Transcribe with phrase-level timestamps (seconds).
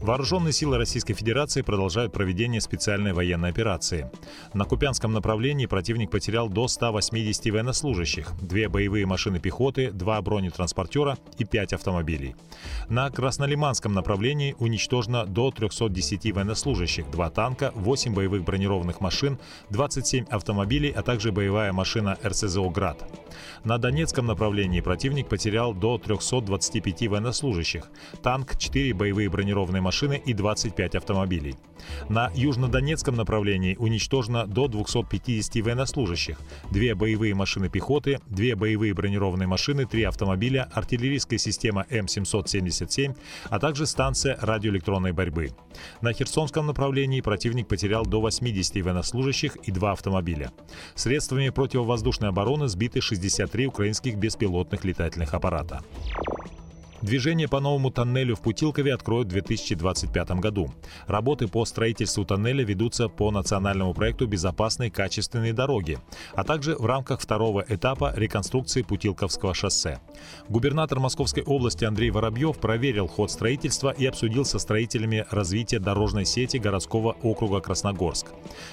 [0.00, 4.10] Вооруженные силы Российской Федерации продолжают проведение специальной военной операции.
[4.52, 11.44] На Купянском направлении противник потерял до 180 военнослужащих, две боевые машины пехоты, два бронетранспортера и
[11.44, 12.36] пять автомобилей.
[12.88, 19.38] На Краснолиманском направлении уничтожено до 310 военнослужащих, два танка, 8 боевых бронированных машин,
[19.70, 23.10] 27 автомобилей, а также боевая машина РСЗО «Град».
[23.64, 27.90] На Донецком направлении противник потерял до 325 военнослужащих,
[28.22, 31.56] танк, 4 боевые бронированные машины и 25 автомобилей.
[32.08, 36.38] На южнодонецком направлении уничтожено до 250 военнослужащих,
[36.70, 43.86] две боевые машины пехоты, две боевые бронированные машины, три автомобиля, артиллерийская система М777, а также
[43.86, 45.50] станция радиоэлектронной борьбы.
[46.00, 50.52] На Херсонском направлении противник потерял до 80 военнослужащих и два автомобиля.
[50.94, 55.82] Средствами противовоздушной обороны сбиты 63 украинских беспилотных летательных аппарата.
[57.02, 60.72] Движение по новому тоннелю в Путилкове откроют в 2025 году.
[61.06, 65.98] Работы по строительству тоннеля ведутся по национальному проекту «Безопасные качественные дороги»,
[66.34, 70.00] а также в рамках второго этапа реконструкции Путилковского шоссе.
[70.48, 76.56] Губернатор Московской области Андрей Воробьев проверил ход строительства и обсудил со строителями развитие дорожной сети
[76.56, 78.28] городского округа Красногорск.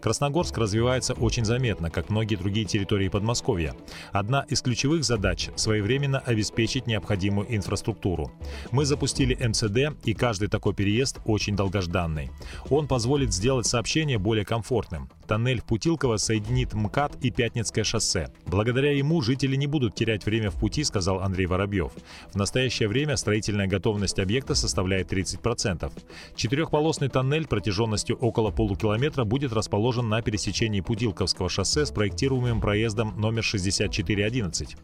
[0.00, 3.74] Красногорск развивается очень заметно, как многие другие территории Подмосковья.
[4.12, 8.30] Одна из ключевых задач– своевременно обеспечить необходимую инфраструктуру инфраструктуру.
[8.70, 12.30] Мы запустили МЦД, и каждый такой переезд очень долгожданный.
[12.70, 15.10] Он позволит сделать сообщение более комфортным.
[15.26, 18.28] Тоннель Путилково соединит МКАД и Пятницкое шоссе.
[18.46, 21.92] Благодаря ему жители не будут терять время в пути, сказал Андрей Воробьев.
[22.32, 25.92] В настоящее время строительная готовность объекта составляет 30%.
[26.36, 33.42] Четырехполосный тоннель протяженностью около полукилометра будет расположен на пересечении Путилковского шоссе с проектируемым проездом номер
[33.42, 34.76] 6411.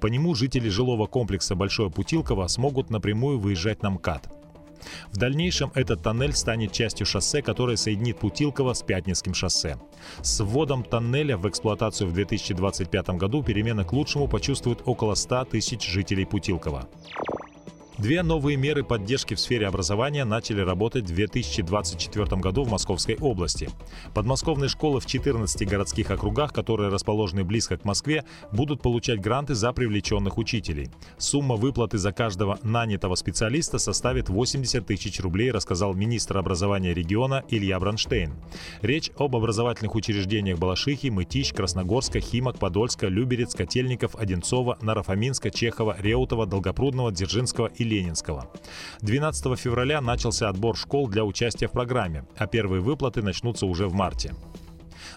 [0.00, 4.28] По нему жители жилого комплекса Большое Путилково смогут напрямую выезжать на МКАД.
[5.10, 9.78] В дальнейшем этот тоннель станет частью шоссе, которое соединит Путилково с Пятницким шоссе.
[10.22, 15.88] С вводом тоннеля в эксплуатацию в 2025 году перемены к лучшему почувствуют около 100 тысяч
[15.88, 16.88] жителей Путилкова.
[17.98, 23.70] Две новые меры поддержки в сфере образования начали работать в 2024 году в Московской области.
[24.12, 29.72] Подмосковные школы в 14 городских округах, которые расположены близко к Москве, будут получать гранты за
[29.72, 30.90] привлеченных учителей.
[31.16, 37.80] Сумма выплаты за каждого нанятого специалиста составит 80 тысяч рублей, рассказал министр образования региона Илья
[37.80, 38.34] Бронштейн.
[38.82, 46.44] Речь об образовательных учреждениях Балашихи, Мытищ, Красногорска, Химок, Подольска, Люберец, Котельников, Одинцова, Нарафаминска, Чехова, Реутова,
[46.44, 48.50] Долгопрудного, Дзержинского и Ленинского.
[49.00, 53.94] 12 февраля начался отбор школ для участия в программе, а первые выплаты начнутся уже в
[53.94, 54.34] марте.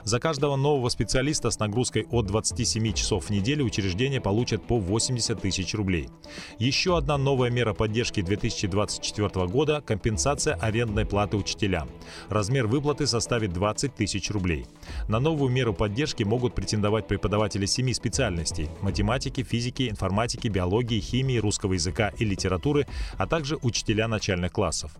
[0.03, 5.41] За каждого нового специалиста с нагрузкой от 27 часов в неделю учреждения получат по 80
[5.41, 6.09] тысяч рублей.
[6.57, 11.89] Еще одна новая мера поддержки 2024 года– компенсация арендной платы учителям.
[12.29, 14.65] Размер выплаты составит 20 тысяч рублей.
[15.07, 21.73] На новую меру поддержки могут претендовать преподаватели семи специальностей– математики, физики, информатики, биологии, химии, русского
[21.73, 24.91] языка и литературы, а также учителя начальных классов.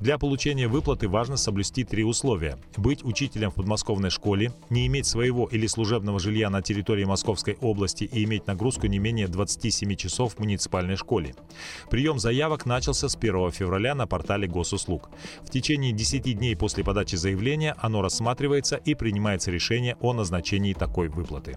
[0.00, 5.06] Для получения выплаты важно соблюсти три условия– быть учителем в подмосковной школе, школе, не иметь
[5.06, 10.34] своего или служебного жилья на территории Московской области и иметь нагрузку не менее 27 часов
[10.34, 11.34] в муниципальной школе.
[11.90, 15.08] Прием заявок начался с 1 февраля на портале госуслуг.
[15.42, 21.08] В течение 10 дней после подачи заявления оно рассматривается и принимается решение о назначении такой
[21.08, 21.56] выплаты.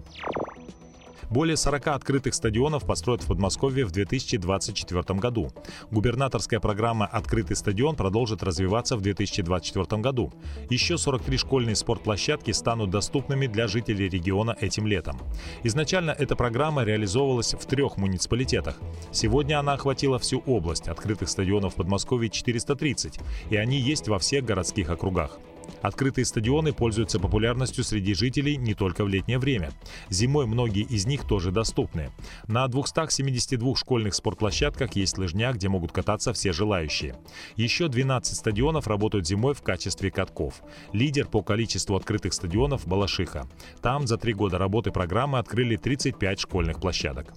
[1.30, 5.50] Более 40 открытых стадионов построят в Подмосковье в 2024 году.
[5.90, 10.32] Губернаторская программа «Открытый стадион» продолжит развиваться в 2024 году.
[10.70, 15.18] Еще 43 школьные спортплощадки станут доступными для жителей региона этим летом.
[15.64, 18.76] Изначально эта программа реализовывалась в трех муниципалитетах.
[19.12, 20.88] Сегодня она охватила всю область.
[20.88, 23.20] Открытых стадионов в Подмосковье 430,
[23.50, 25.38] и они есть во всех городских округах.
[25.82, 29.70] Открытые стадионы пользуются популярностью среди жителей не только в летнее время.
[30.08, 32.10] Зимой многие из них тоже доступны.
[32.46, 37.16] На 272 школьных спортплощадках есть лыжня, где могут кататься все желающие.
[37.56, 40.62] Еще 12 стадионов работают зимой в качестве катков.
[40.92, 43.48] Лидер по количеству открытых стадионов– Балашиха.
[43.82, 47.32] Там за три года работы программы открыли 35 школьных площадок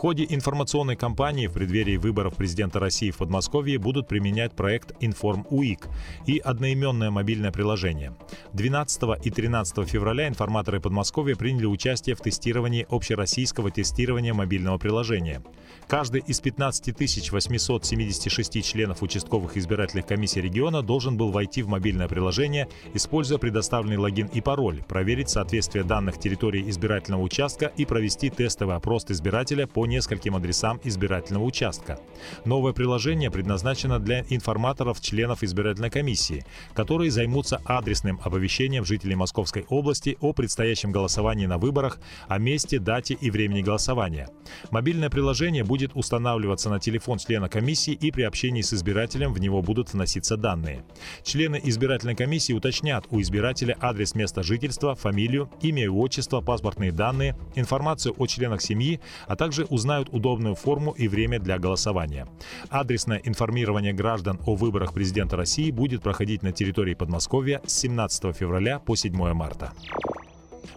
[0.00, 5.88] ходе информационной кампании в преддверии выборов президента России в Подмосковье будут применять проект «Информ УИК»
[6.24, 8.16] и одноименное мобильное приложение.
[8.54, 15.42] 12 и 13 февраля информаторы Подмосковья приняли участие в тестировании общероссийского тестирования мобильного приложения.
[15.86, 16.98] Каждый из 15
[17.30, 24.28] 876 членов участковых избирательных комиссий региона должен был войти в мобильное приложение, используя предоставленный логин
[24.28, 30.36] и пароль, проверить соответствие данных территории избирательного участка и провести тестовый опрос избирателя по нескольким
[30.36, 32.00] адресам избирательного участка.
[32.46, 40.16] Новое приложение предназначено для информаторов членов избирательной комиссии, которые займутся адресным оповещением жителей Московской области
[40.20, 41.98] о предстоящем голосовании на выборах,
[42.28, 44.30] о месте, дате и времени голосования.
[44.70, 49.60] Мобильное приложение будет устанавливаться на телефон члена комиссии и при общении с избирателем в него
[49.60, 50.84] будут вноситься данные.
[51.24, 57.36] Члены избирательной комиссии уточнят у избирателя адрес места жительства, фамилию, имя и отчество, паспортные данные,
[57.56, 59.79] информацию о членах семьи, а также узнают
[60.10, 62.26] удобную форму и время для голосования.
[62.68, 68.78] Адресное информирование граждан о выборах президента России будет проходить на территории Подмосковья с 17 февраля
[68.78, 69.72] по 7 марта.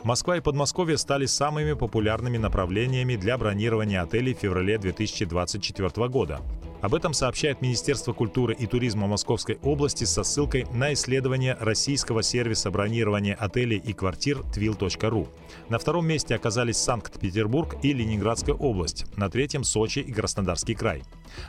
[0.04, 6.42] Москва и Подмосковье стали самыми популярными направлениями для бронирования отелей в феврале 2024 года.
[6.84, 12.72] Об этом сообщает Министерство культуры и туризма Московской области со ссылкой на исследование российского сервиса
[12.72, 15.30] бронирования отелей и квартир twill.ru.
[15.70, 21.04] На втором месте оказались Санкт-Петербург и Ленинградская область, на третьем– Сочи и Краснодарский край.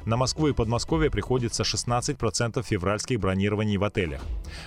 [0.04, 4.20] На Москву и Подмосковье приходится 16% февральских бронирований в отелях.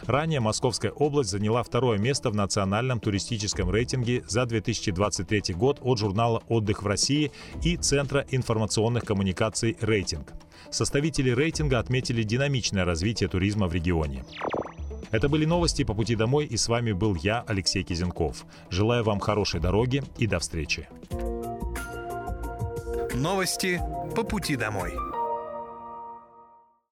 [0.06, 6.44] Ранее Московская область заняла второе место в национальном туристическом рейтинге за 2023 год от журнала
[6.50, 7.31] «Отдых в России»
[7.63, 10.34] и Центра информационных коммуникаций «Рейтинг».
[10.69, 14.24] Составители рейтинга отметили динамичное развитие туризма в регионе.
[15.12, 18.45] Это были новости по пути домой, и с вами был я, Алексей Кизенков.
[18.69, 20.88] Желаю вам хорошей дороги и до встречи.
[23.13, 23.81] Новости
[24.15, 24.94] по пути домой.